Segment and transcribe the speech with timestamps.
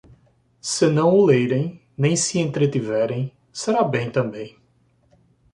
[0.59, 4.57] Senão o lerem, nem se entretiverem, será bem também.